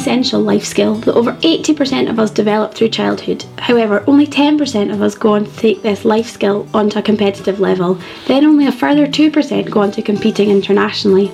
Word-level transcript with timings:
essential 0.00 0.40
life 0.40 0.64
skill 0.64 0.94
that 0.94 1.14
over 1.14 1.32
80% 1.32 2.08
of 2.08 2.18
us 2.18 2.30
develop 2.30 2.72
through 2.72 2.88
childhood. 2.88 3.44
However, 3.58 4.02
only 4.06 4.26
10% 4.26 4.90
of 4.90 5.02
us 5.02 5.14
go 5.14 5.34
on 5.34 5.44
to 5.44 5.56
take 5.56 5.82
this 5.82 6.06
life 6.06 6.30
skill 6.30 6.66
onto 6.72 6.98
a 6.98 7.02
competitive 7.02 7.60
level, 7.60 7.98
then 8.26 8.46
only 8.46 8.66
a 8.66 8.72
further 8.72 9.06
2% 9.06 9.70
go 9.70 9.82
on 9.82 9.90
to 9.92 10.00
competing 10.00 10.48
internationally. 10.48 11.30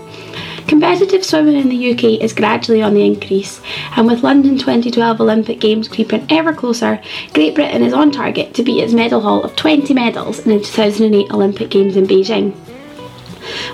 Competitive 0.67 1.25
swimming 1.25 1.55
in 1.55 1.69
the 1.69 1.93
UK 1.93 2.21
is 2.21 2.33
gradually 2.33 2.83
on 2.83 2.95
the 2.95 3.07
increase, 3.07 3.61
and 3.97 4.09
with 4.09 4.25
London 4.25 4.59
2012 4.59 5.21
Olympic 5.21 5.61
Games 5.61 5.87
creeping 5.87 6.27
ever 6.29 6.53
closer, 6.53 7.01
Great 7.35 7.55
Britain 7.55 7.85
is 7.85 7.93
on 7.93 8.11
target 8.11 8.53
to 8.55 8.65
beat 8.65 8.83
its 8.83 8.93
medal 8.93 9.21
haul 9.21 9.45
of 9.45 9.55
20 9.55 9.95
medals 9.95 10.41
in 10.41 10.51
the 10.51 10.59
2008 10.59 11.31
Olympic 11.31 11.71
Games 11.71 11.97
in 11.97 12.05
Beijing. 12.05 12.53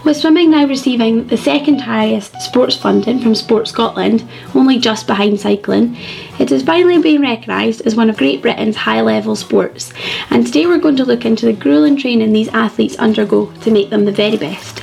With 0.04 0.16
swimming 0.16 0.50
now 0.50 0.66
receiving 0.66 1.26
the 1.28 1.36
second 1.36 1.80
highest 1.80 2.40
sports 2.42 2.76
funding 2.76 3.20
from 3.20 3.34
Sport 3.34 3.68
Scotland, 3.68 4.28
only 4.54 4.78
just 4.78 5.06
behind 5.06 5.38
cycling, 5.38 5.96
it 6.38 6.50
has 6.50 6.62
finally 6.62 7.00
been 7.00 7.22
recognised 7.22 7.82
as 7.82 7.94
one 7.94 8.10
of 8.10 8.16
Great 8.16 8.42
Britain's 8.42 8.76
high 8.76 9.00
level 9.00 9.36
sports. 9.36 9.92
And 10.30 10.44
today 10.44 10.66
we're 10.66 10.78
going 10.78 10.96
to 10.96 11.04
look 11.04 11.24
into 11.24 11.46
the 11.46 11.52
grueling 11.52 11.96
training 11.96 12.32
these 12.32 12.48
athletes 12.48 12.96
undergo 12.96 13.52
to 13.60 13.70
make 13.70 13.90
them 13.90 14.04
the 14.04 14.12
very 14.12 14.36
best. 14.36 14.81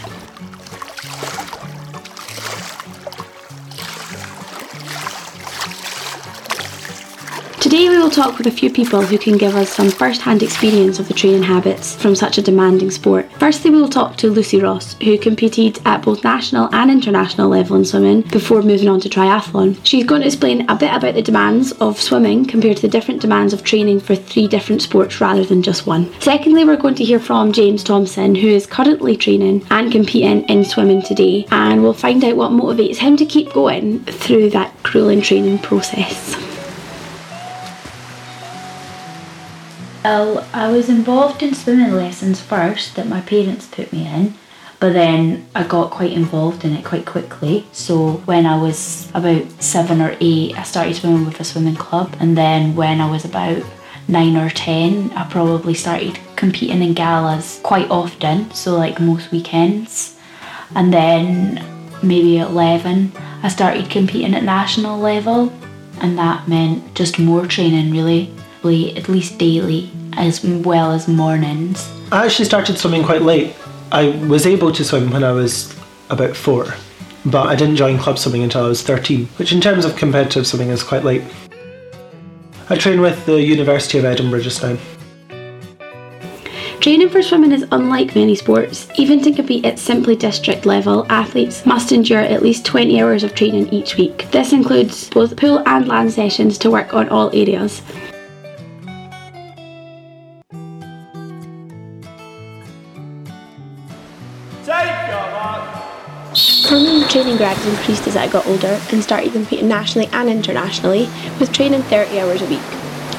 Today 7.70 7.88
we 7.88 8.00
will 8.00 8.10
talk 8.10 8.36
with 8.40 8.48
a 8.48 8.52
few 8.52 8.72
people 8.72 9.04
who 9.04 9.20
can 9.20 9.38
give 9.38 9.56
us 9.56 9.72
some 9.72 9.92
first-hand 9.92 10.42
experience 10.42 10.98
of 10.98 11.08
the 11.08 11.14
training 11.14 11.44
habits 11.44 11.96
from 11.96 12.16
such 12.16 12.40
a 12.40 12.42
demanding 12.42 12.90
sport. 12.90 13.32
Firstly 13.34 13.70
we 13.70 13.80
will 13.80 13.88
talk 13.88 14.18
to 14.18 14.32
Lucy 14.32 14.60
Ross, 14.60 14.96
who 15.04 15.20
competed 15.20 15.80
at 15.86 16.02
both 16.02 16.24
national 16.24 16.74
and 16.74 16.90
international 16.90 17.48
level 17.48 17.76
in 17.76 17.86
swimming 17.86 18.22
before 18.22 18.64
moving 18.64 18.90
on 18.90 19.00
to 19.02 19.08
triathlon. 19.08 19.80
She's 19.84 20.04
going 20.04 20.22
to 20.22 20.28
explain 20.28 20.68
a 20.68 20.76
bit 20.76 20.92
about 20.92 21.14
the 21.14 21.22
demands 21.22 21.72
of 21.74 22.02
swimming 22.02 22.44
compared 22.44 22.78
to 22.78 22.82
the 22.82 22.88
different 22.88 23.22
demands 23.22 23.54
of 23.54 23.64
training 23.64 24.00
for 24.00 24.16
three 24.16 24.48
different 24.48 24.82
sports 24.82 25.22
rather 25.22 25.46
than 25.46 25.62
just 25.62 25.86
one. 25.86 26.12
Secondly 26.22 26.66
we're 26.66 26.76
going 26.76 26.96
to 26.96 27.06
hear 27.06 27.20
from 27.20 27.52
James 27.52 27.84
Thompson, 27.84 28.34
who 28.34 28.48
is 28.48 28.66
currently 28.66 29.16
training 29.16 29.64
and 29.70 29.92
competing 29.92 30.42
in 30.50 30.66
swimming 30.66 31.04
today, 31.04 31.46
and 31.52 31.84
we'll 31.84 31.94
find 31.94 32.24
out 32.24 32.36
what 32.36 32.50
motivates 32.50 32.98
him 32.98 33.16
to 33.18 33.28
keep 33.28 33.54
going 33.54 34.04
through 34.06 34.50
that 34.50 34.74
grueling 34.82 35.22
training 35.22 35.60
process. 35.60 36.49
Well, 40.04 40.48
I 40.54 40.72
was 40.72 40.88
involved 40.88 41.44
in 41.44 41.54
swimming 41.54 41.92
lessons 41.92 42.40
first 42.40 42.96
that 42.96 43.08
my 43.08 43.20
parents 43.20 43.68
put 43.68 43.92
me 43.92 44.08
in, 44.08 44.34
but 44.80 44.94
then 44.94 45.46
I 45.54 45.64
got 45.68 45.92
quite 45.92 46.14
involved 46.14 46.64
in 46.64 46.74
it 46.74 46.86
quite 46.86 47.06
quickly. 47.06 47.68
So 47.74 48.14
when 48.24 48.46
I 48.46 48.58
was 48.58 49.12
about 49.14 49.46
seven 49.62 50.00
or 50.02 50.16
eight, 50.22 50.58
I 50.58 50.64
started 50.64 50.96
swimming 50.96 51.26
with 51.26 51.42
a 51.42 51.44
swimming 51.44 51.76
club, 51.76 52.16
and 52.22 52.38
then 52.38 52.78
when 52.78 53.02
I 53.02 53.12
was 53.12 53.26
about 53.26 53.62
nine 54.08 54.38
or 54.38 54.50
ten, 54.50 55.12
I 55.12 55.30
probably 55.30 55.74
started 55.74 56.18
competing 56.38 56.82
in 56.82 56.94
galas 56.94 57.60
quite 57.62 57.92
often, 57.92 58.52
so 58.52 58.78
like 58.78 59.02
most 59.02 59.32
weekends. 59.32 60.18
And 60.76 60.94
then 60.94 61.62
maybe 62.02 62.40
at 62.40 62.52
11, 62.52 63.12
I 63.44 63.50
started 63.50 63.90
competing 63.90 64.34
at 64.34 64.44
national 64.44 64.98
level, 64.98 65.52
and 66.00 66.18
that 66.18 66.48
meant 66.48 66.96
just 66.96 67.20
more 67.20 67.46
training 67.46 67.92
really 67.92 68.34
at 68.64 69.10
least 69.10 69.38
daily 69.38 69.90
as 70.14 70.44
well 70.44 70.92
as 70.92 71.08
mornings. 71.08 71.90
I 72.12 72.26
actually 72.26 72.46
started 72.46 72.78
swimming 72.78 73.04
quite 73.04 73.22
late. 73.22 73.56
I 73.92 74.10
was 74.28 74.46
able 74.46 74.72
to 74.72 74.84
swim 74.84 75.10
when 75.12 75.24
I 75.24 75.32
was 75.32 75.76
about 76.10 76.36
four, 76.36 76.74
but 77.26 77.48
I 77.48 77.56
didn't 77.56 77.78
join 77.78 77.98
club 77.98 78.20
swimming 78.20 78.44
until 78.44 78.66
I 78.66 78.68
was 78.68 78.84
13, 78.84 79.26
which 79.38 79.52
in 79.52 79.62
terms 79.62 79.86
of 79.86 79.96
competitive 79.96 80.46
swimming 80.46 80.70
is 80.70 80.84
quite 80.84 81.04
late. 81.04 81.24
I 82.70 82.76
train 82.76 83.02
with 83.02 83.26
the 83.26 83.42
University 83.42 83.98
of 83.98 84.06
Edinburgh 84.06 84.42
just 84.42 84.62
now. 84.62 84.78
Training 86.80 87.10
for 87.10 87.22
swimming 87.22 87.52
is 87.52 87.66
unlike 87.74 88.16
many 88.16 88.36
sports. 88.36 88.88
Even 88.96 89.22
to 89.24 89.34
compete 89.34 89.66
at 89.66 89.78
simply 89.78 90.16
district 90.16 90.66
level, 90.66 91.06
athletes 91.10 91.66
must 91.66 91.92
endure 91.92 92.22
at 92.22 92.42
least 92.42 92.66
20 92.66 93.02
hours 93.02 93.24
of 93.24 93.36
training 93.36 93.68
each 93.74 93.98
week. 93.98 94.32
This 94.32 94.54
includes 94.54 95.10
both 95.10 95.36
pool 95.36 95.62
and 95.66 95.90
land 95.90 96.14
sessions 96.14 96.58
to 96.60 96.72
work 96.72 96.94
on 96.94 97.10
all 97.10 97.36
areas. 97.36 97.82
Training 107.10 107.38
gradually 107.38 107.72
increased 107.72 108.08
as 108.08 108.16
I 108.16 108.28
got 108.28 108.46
older 108.46 108.80
and 108.92 109.04
started 109.04 109.34
competing 109.34 109.68
nationally 109.68 110.08
and 110.14 110.30
internationally, 110.30 111.10
with 111.40 111.52
training 111.52 111.82
30 111.84 112.20
hours 112.20 112.42
a 112.44 112.46
week. 112.46 112.62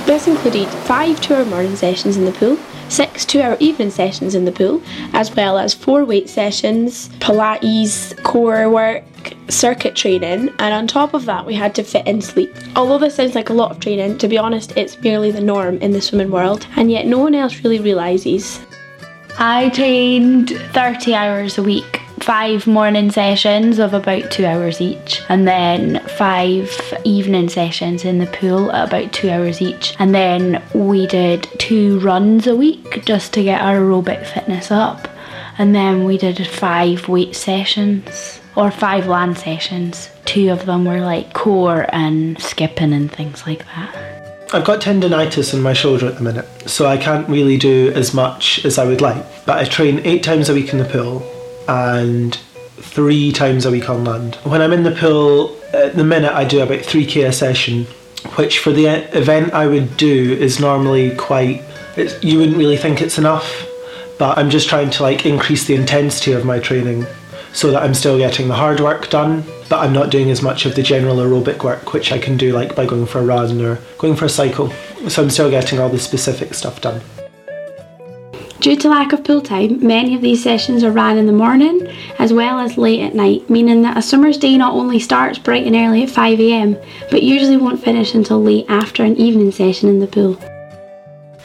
This 0.07 0.29
included 0.29 0.69
five 0.69 1.21
two 1.21 1.35
hour 1.35 1.45
morning 1.45 1.75
sessions 1.75 2.17
in 2.17 2.25
the 2.25 2.33
pool, 2.33 2.57
six 2.89 3.25
two 3.25 3.43
hour 3.43 3.57
evening 3.59 3.91
sessions 3.91 4.37
in 4.37 4.45
the 4.45 4.53
pool, 4.53 4.81
as 5.13 5.35
well 5.35 5.59
as 5.59 5.75
four 5.75 6.05
weight 6.05 6.29
sessions, 6.29 7.09
Pilates, 7.19 8.21
core 8.23 8.71
work, 8.71 9.05
circuit 9.49 9.97
training, 9.97 10.55
and 10.61 10.75
on 10.75 10.87
top 10.87 11.13
of 11.13 11.25
that, 11.27 11.45
we 11.45 11.55
had 11.55 11.75
to 11.75 11.83
fit 11.83 12.07
in 12.07 12.23
sleep. 12.23 12.55
Although 12.77 12.99
this 12.99 13.17
sounds 13.17 13.35
like 13.35 13.51
a 13.51 13.55
lot 13.55 13.73
of 13.73 13.81
training, 13.81 14.19
to 14.19 14.29
be 14.29 14.39
honest, 14.39 14.77
it's 14.77 15.01
merely 15.01 15.33
the 15.33 15.41
norm 15.41 15.79
in 15.79 15.91
the 15.91 16.01
swimming 16.01 16.31
world, 16.31 16.67
and 16.77 16.93
yet 16.93 17.07
no 17.07 17.19
one 17.19 17.35
else 17.35 17.63
really 17.65 17.81
realises. 17.81 18.61
I 19.39 19.71
trained 19.71 20.51
30 20.73 21.15
hours 21.15 21.59
a 21.59 21.63
week 21.63 22.00
five 22.21 22.67
morning 22.67 23.11
sessions 23.11 23.79
of 23.79 23.95
about 23.95 24.31
two 24.31 24.45
hours 24.45 24.81
each, 24.81 25.23
and 25.29 25.49
then 25.49 26.01
five 26.19 26.71
evening 27.05 27.49
sessions 27.49 28.05
in 28.05 28.19
the 28.19 28.27
pool 28.27 28.71
at 28.73 28.89
about 28.89 29.13
two 29.13 29.31
hours 29.31 29.61
each. 29.63 29.95
And 29.99 30.15
then 30.15 30.63
we 30.75 31.07
did 31.07 31.49
two 31.59 31.99
runs 32.01 32.47
a 32.47 32.55
week 32.55 33.05
just 33.05 33.33
to 33.35 33.43
get 33.43 33.63
our 33.63 33.79
aerobic 33.79 34.27
fitness 34.27 34.71
up. 34.71 35.09
And 35.59 35.75
then 35.75 36.05
we 36.05 36.19
did 36.19 36.47
five 36.47 37.09
weight 37.09 37.35
sessions 37.35 38.41
or 38.57 38.71
five 38.71 39.07
land 39.07 39.39
sessions. 39.39 40.11
Two 40.25 40.51
of 40.51 40.67
them 40.67 40.85
were 40.85 41.01
like 41.01 41.33
core 41.33 41.87
and 41.89 42.41
skipping 42.41 42.93
and 42.93 43.11
things 43.11 43.47
like 43.47 43.65
that. 43.67 44.53
I've 44.53 44.65
got 44.65 44.81
tendonitis 44.81 45.55
in 45.55 45.63
my 45.63 45.73
shoulder 45.73 46.07
at 46.07 46.17
the 46.17 46.23
minute, 46.23 46.47
so 46.69 46.87
I 46.87 46.97
can't 46.97 47.29
really 47.29 47.57
do 47.57 47.93
as 47.95 48.13
much 48.13 48.65
as 48.65 48.79
I 48.79 48.85
would 48.85 49.01
like. 49.01 49.25
But 49.47 49.59
I 49.59 49.65
train 49.65 50.01
eight 50.05 50.25
times 50.25 50.49
a 50.49 50.55
week 50.55 50.73
in 50.73 50.79
the 50.79 50.85
pool 50.85 51.25
and 51.69 52.35
three 52.79 53.33
times 53.33 53.67
a 53.67 53.71
week 53.71 53.89
on 53.89 54.05
land. 54.05 54.37
When 54.37 54.63
I'm 54.63 54.73
in 54.73 54.83
the 54.83 54.93
pool, 54.93 55.57
at 55.73 55.95
the 55.95 56.05
minute 56.05 56.33
I 56.33 56.45
do 56.45 56.61
about 56.61 56.81
3k 56.81 57.27
a 57.27 57.33
session, 57.33 57.85
which 58.37 58.59
for 58.59 58.73
the 58.73 58.87
event 59.17 59.53
I 59.53 59.67
would 59.67 59.97
do 59.97 60.33
is 60.33 60.61
normally 60.61 61.15
quite, 61.17 61.63
you 62.23 62.39
wouldn't 62.39 62.57
really 62.57 62.77
think 62.77 63.01
it's 63.01 63.19
enough, 63.19 63.67
but 64.19 64.37
I'm 64.37 64.51
just 64.51 64.69
trying 64.69 64.91
to 64.91 65.03
like 65.03 65.25
increase 65.25 65.67
the 65.67 65.75
intensity 65.75 66.33
of 66.33 66.45
my 66.45 66.59
training 66.59 67.07
so 67.53 67.71
that 67.71 67.83
I'm 67.83 67.95
still 67.95 68.19
getting 68.19 68.49
the 68.49 68.55
hard 68.55 68.81
work 68.81 69.11
done, 69.11 69.45
but 69.69 69.81
I'm 69.81 69.93
not 69.93 70.11
doing 70.11 70.31
as 70.31 70.43
much 70.43 70.67
of 70.67 70.75
the 70.75 70.83
general 70.83 71.17
aerobic 71.17 71.65
work, 71.65 71.93
which 71.93 72.13
I 72.13 72.19
can 72.19 72.37
do 72.37 72.53
like 72.53 72.77
by 72.77 72.87
going 72.87 73.07
for 73.07 73.19
a 73.19 73.25
run 73.25 73.61
or 73.61 73.79
going 73.99 74.17
for 74.17 74.27
a 74.27 74.29
cycle. 74.29 74.71
So 75.09 75.23
I'm 75.23 75.31
still 75.31 75.51
getting 75.51 75.81
all 75.81 75.89
the 75.89 75.99
specific 75.99 76.55
stuff 76.55 76.81
done. 76.81 77.01
Due 78.61 78.77
to 78.77 78.91
lack 78.91 79.15
of 79.15 79.25
pool 79.25 79.41
time, 79.41 79.85
many 79.87 80.15
of 80.15 80.21
these 80.21 80.43
sessions 80.43 80.85
are 80.85 80.91
ran 80.91 81.17
in 81.17 81.25
the 81.25 81.33
morning 81.33 81.89
as 82.19 82.31
well 82.31 82.61
as 82.61 82.77
late 82.77 83.01
at 83.01 83.15
night, 83.15 83.49
meaning 83.49 83.81
that 83.81 83.97
a 83.97 84.03
summer's 84.03 84.37
day 84.37 84.59
not 84.59 84.75
only 84.75 84.99
starts 84.99 85.39
bright 85.39 85.67
and 85.67 85.75
early 85.75 86.03
at 86.03 86.11
5am, 86.11 86.79
but 87.11 87.23
usually 87.23 87.57
won't 87.57 87.83
finish 87.83 88.15
until 88.15 88.43
late 88.43 88.67
after 88.69 89.03
an 89.03 89.17
evening 89.17 89.51
session 89.51 89.89
in 89.89 89.99
the 89.99 90.07
pool. 90.07 90.39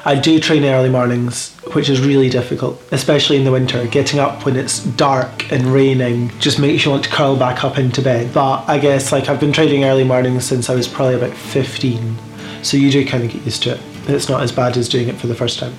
I 0.04 0.16
do 0.16 0.42
train 0.42 0.66
early 0.66 0.90
mornings, 0.90 1.54
which 1.72 1.88
is 1.88 2.02
really 2.02 2.30
difficult, 2.30 2.82
especially 2.92 3.38
in 3.38 3.46
the 3.46 3.52
winter. 3.52 3.88
Getting 3.88 4.20
up 4.20 4.46
when 4.46 4.58
it's 4.58 4.84
dark 4.84 5.50
and 5.54 5.68
raining 5.68 6.38
just 6.40 6.60
makes 6.60 6.84
you 6.84 6.92
want 6.92 7.06
to 7.06 7.10
curl 7.10 7.38
back 7.38 7.64
up 7.64 7.80
into 7.80 8.02
bed. 8.02 8.34
But 8.34 8.66
I 8.68 8.78
guess 8.78 9.14
like 9.14 9.30
I've 9.30 9.40
been 9.40 9.54
training 9.54 9.86
early 9.86 10.04
mornings 10.04 10.44
since 10.44 10.70
I 10.70 10.76
was 10.76 10.90
probably 10.90 11.16
about 11.16 11.34
15, 11.34 12.18
so 12.62 12.76
you 12.76 12.92
do 12.92 13.08
kind 13.08 13.24
of 13.24 13.32
get 13.32 13.44
used 13.44 13.64
to 13.64 13.76
it. 13.76 13.80
It's 14.10 14.28
not 14.28 14.44
as 14.44 14.52
bad 14.52 14.76
as 14.76 14.90
doing 14.90 15.08
it 15.08 15.16
for 15.16 15.28
the 15.28 15.36
first 15.36 15.60
time. 15.60 15.74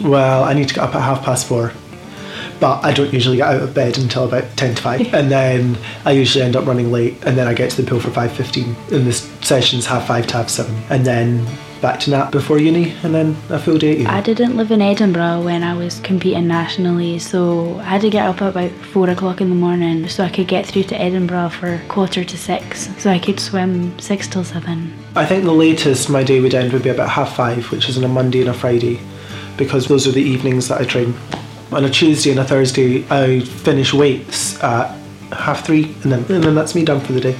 Well, 0.00 0.44
I 0.44 0.54
need 0.54 0.68
to 0.68 0.74
get 0.74 0.84
up 0.84 0.94
at 0.94 1.02
half 1.02 1.22
past 1.22 1.46
four. 1.46 1.72
But 2.60 2.84
I 2.84 2.92
don't 2.92 3.12
usually 3.12 3.38
get 3.38 3.48
out 3.48 3.62
of 3.62 3.74
bed 3.74 3.98
until 3.98 4.24
about 4.24 4.56
10 4.56 4.76
to 4.76 4.82
5. 4.82 5.14
and 5.14 5.30
then 5.30 5.76
I 6.04 6.12
usually 6.12 6.44
end 6.44 6.54
up 6.54 6.66
running 6.66 6.92
late 6.92 7.14
and 7.24 7.36
then 7.36 7.48
I 7.48 7.54
get 7.54 7.70
to 7.72 7.82
the 7.82 7.88
pool 7.88 8.00
for 8.00 8.10
5.15 8.10 8.92
and 8.92 9.06
the 9.06 9.12
session's 9.12 9.86
half 9.86 10.06
5 10.06 10.26
to 10.28 10.36
half 10.36 10.48
7. 10.48 10.74
And 10.88 11.04
then 11.04 11.44
back 11.82 11.98
to 11.98 12.10
nap 12.10 12.30
before 12.30 12.58
uni 12.58 12.92
and 13.02 13.12
then 13.12 13.36
a 13.50 13.58
full 13.58 13.76
day 13.76 13.90
at 13.90 13.98
uni. 13.98 14.06
I 14.06 14.20
didn't 14.20 14.56
live 14.56 14.70
in 14.70 14.80
Edinburgh 14.80 15.42
when 15.42 15.64
I 15.64 15.74
was 15.74 15.98
competing 16.00 16.46
nationally, 16.46 17.18
so 17.18 17.80
I 17.80 17.84
had 17.84 18.02
to 18.02 18.10
get 18.10 18.24
up 18.24 18.40
at 18.40 18.50
about 18.50 18.70
four 18.70 19.10
o'clock 19.10 19.40
in 19.40 19.48
the 19.48 19.56
morning 19.56 20.08
so 20.08 20.22
I 20.22 20.28
could 20.28 20.46
get 20.46 20.64
through 20.64 20.84
to 20.84 21.00
Edinburgh 21.00 21.48
for 21.48 21.82
quarter 21.88 22.22
to 22.22 22.38
six, 22.38 22.88
so 22.98 23.10
I 23.10 23.18
could 23.18 23.40
swim 23.40 23.98
six 23.98 24.28
till 24.28 24.44
seven. 24.44 24.96
I 25.16 25.26
think 25.26 25.42
the 25.42 25.52
latest 25.52 26.08
my 26.08 26.22
day 26.22 26.40
would 26.40 26.54
end 26.54 26.72
would 26.72 26.84
be 26.84 26.90
about 26.90 27.10
half 27.10 27.34
five, 27.34 27.72
which 27.72 27.88
is 27.88 27.98
on 27.98 28.04
a 28.04 28.08
Monday 28.08 28.40
and 28.40 28.50
a 28.50 28.54
Friday 28.54 29.00
because 29.56 29.88
those 29.88 30.06
are 30.06 30.12
the 30.12 30.22
evenings 30.22 30.68
that 30.68 30.80
I 30.80 30.84
train. 30.84 31.14
On 31.72 31.84
a 31.84 31.90
Tuesday 31.90 32.30
and 32.30 32.40
a 32.40 32.44
Thursday, 32.44 33.06
I 33.08 33.40
finish 33.40 33.94
weights 33.94 34.62
at 34.62 34.96
half 35.32 35.64
three, 35.64 35.84
and 36.02 36.12
then 36.12 36.20
and 36.28 36.44
then 36.44 36.54
that's 36.54 36.74
me 36.74 36.84
done 36.84 37.00
for 37.00 37.12
the 37.12 37.20
day. 37.20 37.38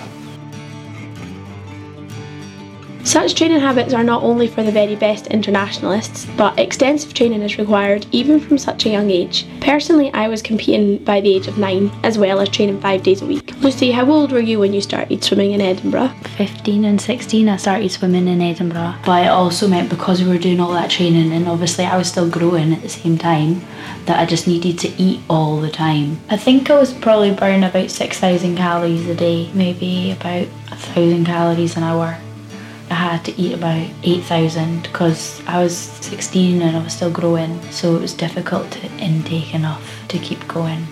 Such 3.12 3.34
training 3.34 3.60
habits 3.60 3.92
are 3.92 4.02
not 4.02 4.22
only 4.22 4.46
for 4.46 4.62
the 4.62 4.72
very 4.72 4.96
best 4.96 5.26
internationalists, 5.26 6.24
but 6.34 6.58
extensive 6.58 7.12
training 7.12 7.42
is 7.42 7.58
required 7.58 8.06
even 8.10 8.40
from 8.40 8.56
such 8.56 8.86
a 8.86 8.88
young 8.88 9.10
age. 9.10 9.44
Personally, 9.60 10.10
I 10.14 10.28
was 10.28 10.40
competing 10.40 10.96
by 11.04 11.20
the 11.20 11.34
age 11.34 11.46
of 11.46 11.58
nine, 11.58 11.90
as 12.04 12.16
well 12.16 12.40
as 12.40 12.48
training 12.48 12.80
five 12.80 13.02
days 13.02 13.20
a 13.20 13.26
week. 13.26 13.52
Lucy, 13.60 13.90
how 13.90 14.10
old 14.10 14.32
were 14.32 14.40
you 14.40 14.60
when 14.60 14.72
you 14.72 14.80
started 14.80 15.22
swimming 15.22 15.52
in 15.52 15.60
Edinburgh? 15.60 16.10
15 16.38 16.86
and 16.86 16.98
16 16.98 17.50
I 17.50 17.56
started 17.58 17.90
swimming 17.90 18.28
in 18.28 18.40
Edinburgh 18.40 18.94
but 19.04 19.26
it 19.26 19.28
also 19.28 19.68
meant 19.68 19.90
because 19.90 20.22
we 20.22 20.30
were 20.30 20.38
doing 20.38 20.58
all 20.58 20.72
that 20.72 20.90
training 20.90 21.32
and 21.32 21.46
obviously 21.46 21.84
I 21.84 21.98
was 21.98 22.08
still 22.08 22.30
growing 22.30 22.72
at 22.72 22.80
the 22.80 22.88
same 22.88 23.18
time 23.18 23.60
that 24.06 24.18
I 24.18 24.24
just 24.24 24.48
needed 24.48 24.78
to 24.78 24.88
eat 24.96 25.20
all 25.28 25.60
the 25.60 25.70
time. 25.70 26.18
I 26.30 26.38
think 26.38 26.70
I 26.70 26.78
was 26.78 26.94
probably 26.94 27.34
burning 27.34 27.62
about 27.62 27.90
6,000 27.90 28.56
calories 28.56 29.06
a 29.06 29.14
day, 29.14 29.50
maybe 29.52 30.12
about 30.12 30.46
1,000 30.70 31.26
calories 31.26 31.76
an 31.76 31.82
hour. 31.82 32.18
I 32.90 32.94
had 32.94 33.24
to 33.24 33.40
eat 33.40 33.54
about 33.54 33.88
8,000 34.02 34.82
because 34.82 35.42
I 35.46 35.62
was 35.62 35.76
16 35.76 36.62
and 36.62 36.76
I 36.76 36.82
was 36.82 36.92
still 36.92 37.10
growing, 37.10 37.60
so 37.70 37.96
it 37.96 38.00
was 38.00 38.14
difficult 38.14 38.70
to 38.72 38.86
intake 38.98 39.54
enough 39.54 40.04
to 40.08 40.18
keep 40.18 40.46
going. 40.48 40.86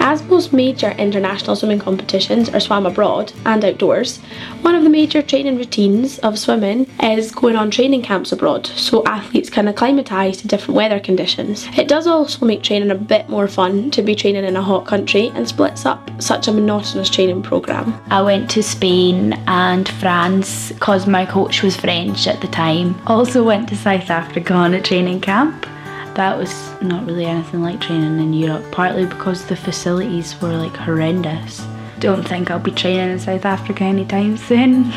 As 0.00 0.22
most 0.24 0.52
major 0.52 0.90
international 0.92 1.56
swimming 1.56 1.78
competitions 1.78 2.48
are 2.50 2.60
swam 2.60 2.86
abroad 2.86 3.32
and 3.46 3.64
outdoors, 3.64 4.18
one 4.62 4.74
of 4.74 4.84
the 4.84 4.90
major 4.90 5.22
training 5.22 5.56
routines 5.56 6.18
of 6.20 6.38
swimming 6.38 6.86
is 7.02 7.32
going 7.32 7.56
on 7.56 7.70
training 7.70 8.02
camps 8.02 8.32
abroad 8.32 8.66
so 8.66 9.04
athletes 9.06 9.50
can 9.50 9.66
acclimatise 9.68 10.38
to 10.38 10.48
different 10.48 10.76
weather 10.76 11.00
conditions. 11.00 11.66
It 11.76 11.88
does 11.88 12.06
also 12.06 12.44
make 12.44 12.62
training 12.62 12.90
a 12.90 12.94
bit 12.94 13.28
more 13.28 13.48
fun 13.48 13.90
to 13.92 14.02
be 14.02 14.14
training 14.14 14.44
in 14.44 14.56
a 14.56 14.62
hot 14.62 14.86
country 14.86 15.30
and 15.34 15.48
splits 15.48 15.86
up 15.86 16.10
such 16.22 16.48
a 16.48 16.52
monotonous 16.52 17.10
training 17.10 17.42
programme. 17.42 17.98
I 18.08 18.22
went 18.22 18.50
to 18.50 18.62
Spain 18.62 19.32
and 19.46 19.88
France 19.88 20.72
because 20.72 21.06
my 21.06 21.26
coach 21.26 21.62
was 21.62 21.76
French 21.76 22.26
at 22.26 22.40
the 22.40 22.48
time. 22.48 23.00
Also 23.06 23.42
went 23.42 23.68
to 23.70 23.76
South 23.76 24.10
Africa 24.10 24.54
on 24.54 24.74
a 24.74 24.80
training 24.80 25.20
camp 25.20 25.66
that 26.14 26.38
was 26.38 26.80
not 26.80 27.06
really 27.06 27.24
anything 27.24 27.62
like 27.62 27.80
training 27.80 28.18
in 28.20 28.32
Europe, 28.32 28.64
partly 28.70 29.06
because 29.06 29.46
the 29.46 29.56
facilities 29.56 30.40
were 30.40 30.56
like 30.56 30.76
horrendous. 30.76 31.66
Don't 31.98 32.26
think 32.26 32.50
I'll 32.50 32.58
be 32.58 32.70
training 32.70 33.10
in 33.10 33.18
South 33.18 33.44
Africa 33.44 33.84
anytime 33.84 34.36
soon. 34.48 34.92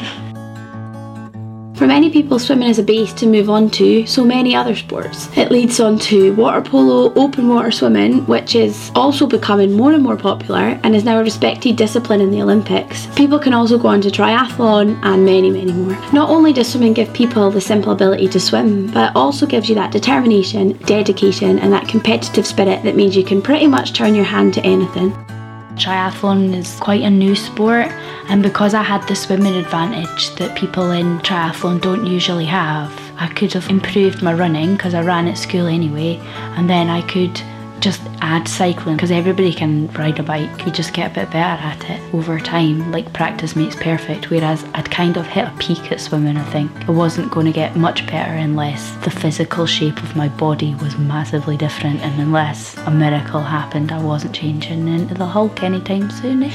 For 1.77 1.85
many 1.85 2.09
people, 2.09 2.39
swimming 2.39 2.69
is 2.69 2.79
a 2.79 2.83
base 2.83 3.13
to 3.13 3.27
move 3.27 3.51
on 3.51 3.69
to 3.71 4.03
so 4.07 4.25
many 4.25 4.55
other 4.55 4.75
sports. 4.75 5.29
It 5.37 5.51
leads 5.51 5.79
on 5.79 5.99
to 5.99 6.33
water 6.33 6.59
polo, 6.59 7.13
open 7.13 7.47
water 7.47 7.69
swimming, 7.69 8.25
which 8.25 8.55
is 8.55 8.91
also 8.95 9.27
becoming 9.27 9.73
more 9.73 9.93
and 9.93 10.01
more 10.01 10.17
popular 10.17 10.79
and 10.81 10.95
is 10.95 11.03
now 11.03 11.19
a 11.19 11.23
respected 11.23 11.75
discipline 11.75 12.19
in 12.19 12.31
the 12.31 12.41
Olympics. 12.41 13.05
People 13.15 13.37
can 13.37 13.53
also 13.53 13.77
go 13.77 13.89
on 13.89 14.01
to 14.01 14.09
triathlon 14.09 14.99
and 15.03 15.23
many, 15.23 15.51
many 15.51 15.71
more. 15.71 15.93
Not 16.11 16.31
only 16.31 16.51
does 16.51 16.67
swimming 16.67 16.93
give 16.93 17.13
people 17.13 17.51
the 17.51 17.61
simple 17.61 17.91
ability 17.91 18.27
to 18.29 18.39
swim, 18.39 18.87
but 18.87 19.11
it 19.11 19.15
also 19.15 19.45
gives 19.45 19.69
you 19.69 19.75
that 19.75 19.91
determination, 19.91 20.73
dedication, 20.87 21.59
and 21.59 21.71
that 21.71 21.87
competitive 21.87 22.47
spirit 22.47 22.81
that 22.85 22.95
means 22.95 23.15
you 23.15 23.23
can 23.23 23.39
pretty 23.39 23.67
much 23.67 23.93
turn 23.93 24.15
your 24.15 24.25
hand 24.25 24.55
to 24.55 24.65
anything. 24.65 25.15
Triathlon 25.77 26.55
is 26.55 26.75
quite 26.79 27.03
a 27.03 27.09
new 27.09 27.35
sport, 27.35 27.87
and 28.29 28.41
because 28.41 28.73
I 28.73 28.81
had 28.81 29.07
the 29.07 29.15
swimming 29.15 29.53
advantage 29.53 30.33
that 30.35 30.57
people 30.57 30.89
in 30.89 31.19
triathlon 31.19 31.79
don't 31.79 32.05
usually 32.05 32.45
have, 32.45 32.91
I 33.17 33.27
could 33.27 33.53
have 33.53 33.69
improved 33.69 34.23
my 34.23 34.33
running 34.33 34.73
because 34.73 34.95
I 34.95 35.01
ran 35.01 35.27
at 35.27 35.37
school 35.37 35.67
anyway, 35.67 36.17
and 36.57 36.67
then 36.67 36.89
I 36.89 37.01
could 37.03 37.39
just 37.79 38.01
add 38.21 38.47
cycling 38.47 38.95
because 38.95 39.11
everybody 39.11 39.53
can 39.53 39.87
ride 39.93 40.19
a 40.19 40.23
bike. 40.23 40.65
You 40.65 40.71
just 40.71 40.93
get 40.93 41.11
a 41.11 41.13
bit 41.13 41.31
better 41.31 41.61
at 41.61 41.89
it 41.89 42.13
over 42.13 42.39
time. 42.39 42.91
Like 42.91 43.11
practice 43.13 43.55
makes 43.55 43.75
perfect. 43.75 44.29
Whereas 44.29 44.63
I'd 44.73 44.89
kind 44.91 45.17
of 45.17 45.27
hit 45.27 45.45
a 45.47 45.55
peak 45.59 45.91
at 45.91 46.01
swimming, 46.01 46.37
I 46.37 46.43
think. 46.51 46.71
I 46.87 46.91
wasn't 46.91 47.31
going 47.31 47.45
to 47.45 47.51
get 47.51 47.75
much 47.75 48.05
better 48.07 48.33
unless 48.33 48.95
the 49.03 49.11
physical 49.11 49.65
shape 49.65 50.01
of 50.03 50.15
my 50.15 50.27
body 50.29 50.75
was 50.75 50.97
massively 50.97 51.57
different 51.57 52.01
and 52.01 52.19
unless 52.21 52.77
a 52.77 52.91
miracle 52.91 53.41
happened, 53.41 53.91
I 53.91 54.01
wasn't 54.03 54.35
changing 54.35 54.87
into 54.87 55.13
the 55.13 55.25
Hulk 55.25 55.63
anytime 55.63 56.09
soon. 56.11 56.41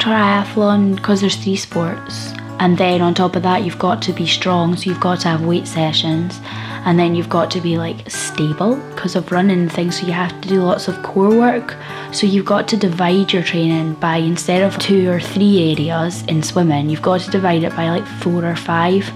Triathlon, 0.00 0.96
because 0.96 1.20
there's 1.20 1.36
three 1.36 1.56
sports. 1.56 2.32
And 2.60 2.76
then 2.76 3.00
on 3.00 3.14
top 3.14 3.36
of 3.36 3.42
that, 3.42 3.64
you've 3.64 3.78
got 3.78 4.02
to 4.02 4.12
be 4.12 4.26
strong, 4.26 4.76
so 4.76 4.90
you've 4.90 5.00
got 5.00 5.20
to 5.20 5.28
have 5.28 5.44
weight 5.44 5.66
sessions. 5.66 6.38
And 6.84 6.98
then 6.98 7.14
you've 7.14 7.28
got 7.28 7.50
to 7.52 7.60
be 7.60 7.78
like 7.78 8.08
stable 8.10 8.76
because 8.90 9.16
of 9.16 9.32
running 9.32 9.68
things. 9.68 9.98
So 9.98 10.06
you 10.06 10.12
have 10.12 10.38
to 10.42 10.48
do 10.48 10.62
lots 10.62 10.86
of 10.86 11.02
core 11.02 11.34
work. 11.34 11.74
So 12.12 12.26
you've 12.26 12.44
got 12.44 12.68
to 12.68 12.76
divide 12.76 13.32
your 13.32 13.42
training 13.42 13.94
by 13.94 14.16
instead 14.16 14.62
of 14.62 14.78
two 14.78 15.08
or 15.10 15.20
three 15.20 15.72
areas 15.72 16.22
in 16.24 16.42
swimming 16.42 16.90
you've 16.90 17.02
got 17.02 17.20
to 17.20 17.30
divide 17.30 17.62
it 17.62 17.74
by 17.76 17.88
like 17.88 18.06
four 18.06 18.44
or 18.44 18.56
five. 18.56 19.10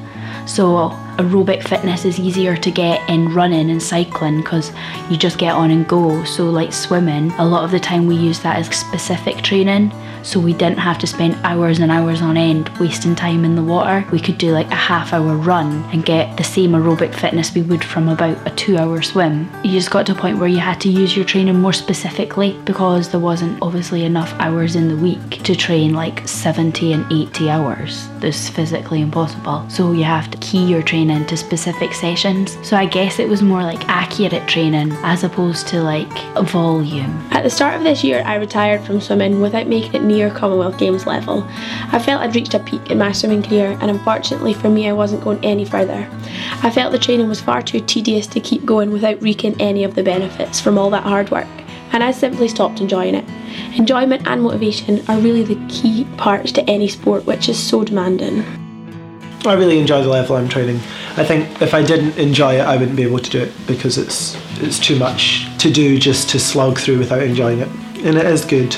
So 0.46 0.90
aerobic 1.16 1.66
fitness 1.66 2.04
is 2.04 2.18
easier 2.18 2.56
to 2.56 2.70
get 2.70 3.08
in 3.08 3.32
running 3.34 3.70
and 3.70 3.82
cycling 3.82 4.38
because 4.38 4.72
you 5.10 5.16
just 5.16 5.38
get 5.38 5.54
on 5.54 5.70
and 5.70 5.86
go. 5.86 6.24
So 6.24 6.50
like 6.50 6.72
swimming 6.72 7.30
a 7.32 7.44
lot 7.44 7.64
of 7.64 7.70
the 7.70 7.80
time 7.80 8.06
we 8.06 8.16
use 8.16 8.40
that 8.40 8.58
as 8.58 8.74
specific 8.74 9.42
training 9.42 9.92
so 10.24 10.40
we 10.40 10.52
didn't 10.52 10.78
have 10.78 10.98
to 10.98 11.06
spend 11.06 11.36
hours 11.44 11.78
and 11.78 11.92
hours 11.92 12.22
on 12.22 12.36
end 12.36 12.68
wasting 12.80 13.14
time 13.14 13.44
in 13.44 13.54
the 13.54 13.62
water. 13.62 14.04
We 14.10 14.20
could 14.20 14.38
do 14.38 14.50
like 14.52 14.70
a 14.70 14.74
half 14.74 15.12
hour 15.12 15.36
run 15.36 15.84
and 15.92 16.04
get 16.04 16.36
the 16.36 16.44
same 16.44 16.72
aerobic 16.72 17.14
fitness 17.14 17.54
we 17.54 17.62
would 17.62 17.84
from 17.84 18.08
about 18.08 18.46
a 18.46 18.54
two 18.56 18.78
hour 18.78 19.02
swim. 19.02 19.48
You 19.62 19.72
just 19.72 19.90
got 19.90 20.06
to 20.06 20.12
a 20.12 20.14
point 20.14 20.38
where 20.38 20.48
you 20.48 20.58
had 20.58 20.80
to 20.82 20.88
use 20.88 21.14
your 21.14 21.24
training 21.24 21.60
more 21.60 21.72
specifically 21.72 22.58
because 22.64 23.10
there 23.10 23.20
wasn't 23.20 23.60
obviously 23.62 24.04
enough 24.04 24.32
hours 24.40 24.76
in 24.76 24.88
the 24.88 24.96
week 24.96 25.42
to 25.42 25.54
train 25.54 25.94
like 25.94 26.26
70 26.26 26.92
and 26.92 27.12
80 27.12 27.50
hours. 27.50 28.08
That's 28.18 28.48
physically 28.48 29.02
impossible. 29.02 29.68
So 29.68 29.92
you 29.92 30.04
have 30.04 30.30
to 30.30 30.38
key 30.38 30.64
your 30.64 30.82
training 30.82 31.26
to 31.26 31.36
specific 31.36 31.92
sessions. 31.92 32.56
So 32.66 32.76
I 32.76 32.86
guess 32.86 33.18
it 33.18 33.28
was 33.28 33.42
more 33.42 33.62
like 33.62 33.86
accurate 33.88 34.48
training 34.48 34.92
as 35.02 35.24
opposed 35.24 35.68
to 35.68 35.82
like 35.82 36.10
volume. 36.46 37.10
At 37.30 37.42
the 37.42 37.50
start 37.50 37.74
of 37.74 37.84
this 37.84 38.02
year, 38.02 38.22
I 38.24 38.36
retired 38.36 38.82
from 38.82 39.00
swimming 39.00 39.40
without 39.40 39.66
making 39.66 39.94
it 39.94 40.02
near 40.14 40.30
Commonwealth 40.30 40.78
Games 40.78 41.06
level. 41.06 41.44
I 41.92 41.98
felt 41.98 42.22
I'd 42.22 42.34
reached 42.34 42.54
a 42.54 42.60
peak 42.60 42.90
in 42.90 42.98
my 42.98 43.12
swimming 43.12 43.42
career, 43.42 43.76
and 43.80 43.90
unfortunately 43.90 44.54
for 44.54 44.70
me, 44.70 44.88
I 44.88 44.92
wasn't 44.92 45.24
going 45.24 45.44
any 45.44 45.64
further. 45.64 46.08
I 46.62 46.70
felt 46.70 46.92
the 46.92 46.98
training 46.98 47.28
was 47.28 47.40
far 47.40 47.62
too 47.62 47.80
tedious 47.80 48.26
to 48.28 48.40
keep 48.40 48.64
going 48.64 48.92
without 48.92 49.20
reaping 49.20 49.60
any 49.60 49.84
of 49.84 49.94
the 49.94 50.02
benefits 50.02 50.60
from 50.60 50.78
all 50.78 50.90
that 50.90 51.02
hard 51.02 51.30
work, 51.30 51.48
and 51.92 52.02
I 52.02 52.12
simply 52.12 52.48
stopped 52.48 52.80
enjoying 52.80 53.14
it. 53.14 53.24
Enjoyment 53.76 54.26
and 54.26 54.42
motivation 54.42 55.04
are 55.08 55.18
really 55.18 55.42
the 55.42 55.60
key 55.68 56.06
parts 56.16 56.52
to 56.52 56.70
any 56.70 56.88
sport 56.88 57.26
which 57.26 57.48
is 57.48 57.58
so 57.60 57.84
demanding. 57.84 58.44
I 59.46 59.52
really 59.54 59.78
enjoy 59.78 60.02
the 60.02 60.08
level 60.08 60.36
I'm 60.36 60.48
training. 60.48 60.76
I 61.16 61.24
think 61.24 61.60
if 61.60 61.74
I 61.74 61.82
didn't 61.82 62.18
enjoy 62.18 62.54
it, 62.54 62.62
I 62.62 62.76
wouldn't 62.76 62.96
be 62.96 63.02
able 63.02 63.18
to 63.18 63.30
do 63.30 63.42
it 63.42 63.52
because 63.66 63.98
it's 63.98 64.36
it's 64.62 64.78
too 64.78 64.98
much 64.98 65.46
to 65.58 65.70
do 65.70 65.98
just 65.98 66.30
to 66.30 66.40
slog 66.40 66.78
through 66.78 66.98
without 66.98 67.22
enjoying 67.22 67.60
it. 67.60 67.68
And 68.04 68.16
it 68.16 68.26
is 68.26 68.44
good 68.44 68.76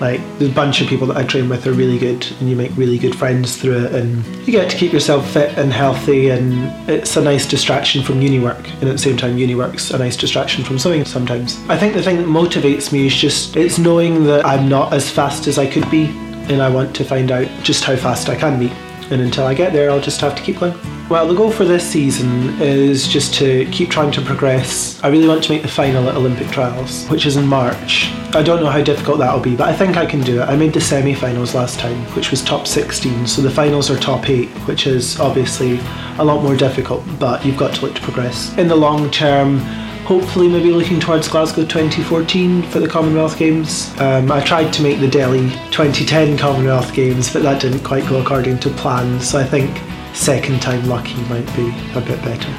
like 0.00 0.20
the 0.38 0.50
bunch 0.52 0.80
of 0.80 0.88
people 0.88 1.06
that 1.08 1.16
I 1.16 1.24
train 1.24 1.48
with 1.48 1.66
are 1.66 1.72
really 1.72 1.98
good 1.98 2.26
and 2.40 2.48
you 2.48 2.56
make 2.56 2.76
really 2.76 2.98
good 2.98 3.14
friends 3.14 3.56
through 3.56 3.84
it 3.84 3.94
and 3.94 4.24
you 4.46 4.52
get 4.52 4.70
to 4.70 4.76
keep 4.76 4.92
yourself 4.92 5.30
fit 5.30 5.56
and 5.56 5.72
healthy 5.72 6.30
and 6.30 6.88
it's 6.88 7.16
a 7.16 7.22
nice 7.22 7.46
distraction 7.46 8.02
from 8.02 8.20
uni 8.20 8.40
work 8.40 8.68
and 8.74 8.84
at 8.84 8.92
the 8.92 8.98
same 8.98 9.16
time 9.16 9.38
uni 9.38 9.54
work's 9.54 9.90
a 9.90 9.98
nice 9.98 10.16
distraction 10.16 10.64
from 10.64 10.78
swimming 10.78 11.04
sometimes. 11.04 11.58
I 11.68 11.78
think 11.78 11.94
the 11.94 12.02
thing 12.02 12.16
that 12.16 12.26
motivates 12.26 12.92
me 12.92 13.06
is 13.06 13.14
just 13.14 13.56
it's 13.56 13.78
knowing 13.78 14.24
that 14.24 14.44
I'm 14.44 14.68
not 14.68 14.92
as 14.92 15.10
fast 15.10 15.46
as 15.46 15.58
I 15.58 15.70
could 15.70 15.88
be 15.90 16.06
and 16.48 16.60
I 16.60 16.68
want 16.68 16.94
to 16.96 17.04
find 17.04 17.30
out 17.30 17.48
just 17.62 17.84
how 17.84 17.96
fast 17.96 18.28
I 18.28 18.36
can 18.36 18.58
be 18.58 18.68
and 19.10 19.20
until 19.20 19.46
I 19.46 19.54
get 19.54 19.72
there 19.72 19.90
I'll 19.90 20.00
just 20.00 20.20
have 20.20 20.34
to 20.34 20.42
keep 20.42 20.58
going. 20.58 20.93
Well, 21.10 21.28
the 21.28 21.34
goal 21.34 21.50
for 21.50 21.66
this 21.66 21.86
season 21.86 22.58
is 22.62 23.06
just 23.06 23.34
to 23.34 23.66
keep 23.70 23.90
trying 23.90 24.10
to 24.12 24.22
progress. 24.22 24.98
I 25.04 25.08
really 25.08 25.28
want 25.28 25.44
to 25.44 25.52
make 25.52 25.60
the 25.60 25.68
final 25.68 26.08
at 26.08 26.16
Olympic 26.16 26.48
Trials, 26.48 27.06
which 27.08 27.26
is 27.26 27.36
in 27.36 27.46
March. 27.46 28.10
I 28.34 28.42
don't 28.42 28.62
know 28.62 28.70
how 28.70 28.82
difficult 28.82 29.18
that'll 29.18 29.38
be, 29.38 29.54
but 29.54 29.68
I 29.68 29.76
think 29.76 29.98
I 29.98 30.06
can 30.06 30.22
do 30.22 30.40
it. 30.40 30.46
I 30.46 30.56
made 30.56 30.72
the 30.72 30.80
semi 30.80 31.14
finals 31.14 31.54
last 31.54 31.78
time, 31.78 31.98
which 32.16 32.30
was 32.30 32.42
top 32.42 32.66
16, 32.66 33.26
so 33.26 33.42
the 33.42 33.50
finals 33.50 33.90
are 33.90 33.98
top 33.98 34.30
8, 34.30 34.48
which 34.66 34.86
is 34.86 35.20
obviously 35.20 35.78
a 36.16 36.24
lot 36.24 36.42
more 36.42 36.56
difficult, 36.56 37.04
but 37.18 37.44
you've 37.44 37.58
got 37.58 37.74
to 37.74 37.82
look 37.84 37.94
to 37.96 38.00
progress. 38.00 38.56
In 38.56 38.66
the 38.66 38.74
long 38.74 39.10
term, 39.10 39.58
hopefully 40.06 40.48
maybe 40.48 40.72
looking 40.72 41.00
towards 41.00 41.28
Glasgow 41.28 41.66
2014 41.66 42.62
for 42.62 42.80
the 42.80 42.88
Commonwealth 42.88 43.36
Games. 43.36 43.92
Um, 44.00 44.32
I 44.32 44.40
tried 44.40 44.72
to 44.72 44.82
make 44.82 45.00
the 45.00 45.08
Delhi 45.08 45.50
2010 45.70 46.38
Commonwealth 46.38 46.94
Games, 46.94 47.30
but 47.30 47.42
that 47.42 47.60
didn't 47.60 47.84
quite 47.84 48.08
go 48.08 48.22
according 48.22 48.58
to 48.60 48.70
plan, 48.70 49.20
so 49.20 49.38
I 49.38 49.44
think 49.44 49.70
second 50.14 50.62
time 50.62 50.86
lucky 50.88 51.20
might 51.24 51.46
be 51.56 51.68
a 51.94 52.00
bit 52.00 52.22
better. 52.22 52.52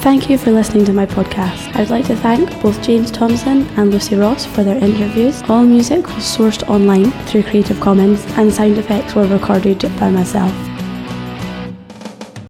Thank 0.00 0.30
you 0.30 0.38
for 0.38 0.50
listening 0.50 0.84
to 0.86 0.92
my 0.92 1.04
podcast. 1.04 1.74
I'd 1.74 1.90
like 1.90 2.06
to 2.06 2.16
thank 2.16 2.50
both 2.62 2.80
James 2.82 3.10
Thompson 3.10 3.66
and 3.76 3.90
Lucy 3.90 4.16
Ross 4.16 4.46
for 4.46 4.62
their 4.62 4.76
interviews. 4.76 5.42
All 5.48 5.64
music 5.64 6.06
was 6.06 6.24
sourced 6.24 6.66
online 6.68 7.10
through 7.26 7.42
Creative 7.42 7.78
Commons 7.80 8.24
and 8.36 8.52
sound 8.52 8.78
effects 8.78 9.14
were 9.14 9.26
recorded 9.26 9.80
by 9.98 10.10
myself. 10.10 10.52